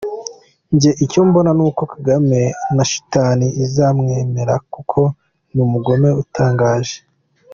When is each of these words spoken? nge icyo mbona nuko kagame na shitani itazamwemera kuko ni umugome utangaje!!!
nge 0.75 0.91
icyo 1.05 1.19
mbona 1.27 1.51
nuko 1.57 1.81
kagame 1.93 2.39
na 2.75 2.83
shitani 2.91 3.47
itazamwemera 3.63 4.55
kuko 4.73 4.99
ni 5.53 5.59
umugome 5.67 6.09
utangaje!!! 6.23 6.97